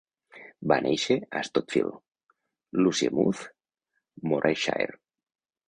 Va 0.71 0.77
néixer 0.85 1.17
a 1.39 1.43
Stotfield, 1.49 1.99
Lossiemouth, 2.87 3.47
Morayshire. 4.33 5.01